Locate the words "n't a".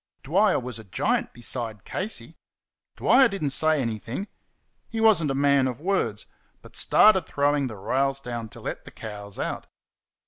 5.23-5.35